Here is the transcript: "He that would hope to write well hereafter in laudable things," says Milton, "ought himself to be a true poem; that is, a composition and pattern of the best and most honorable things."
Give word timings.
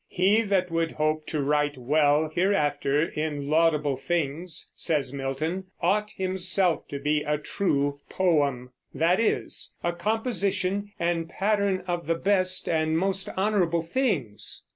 "He 0.09 0.41
that 0.41 0.71
would 0.71 0.93
hope 0.93 1.27
to 1.27 1.43
write 1.43 1.77
well 1.77 2.27
hereafter 2.27 3.03
in 3.03 3.47
laudable 3.47 3.97
things," 3.97 4.71
says 4.75 5.13
Milton, 5.13 5.65
"ought 5.79 6.09
himself 6.09 6.87
to 6.87 6.97
be 6.97 7.21
a 7.21 7.37
true 7.37 7.99
poem; 8.09 8.71
that 8.95 9.19
is, 9.19 9.75
a 9.83 9.93
composition 9.93 10.91
and 10.99 11.29
pattern 11.29 11.83
of 11.85 12.07
the 12.07 12.15
best 12.15 12.67
and 12.67 12.97
most 12.97 13.29
honorable 13.37 13.83
things." 13.83 14.63